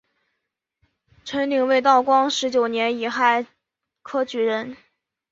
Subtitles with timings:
[1.23, 3.45] 陈鼐为道光十九年己亥
[4.01, 4.75] 科举人。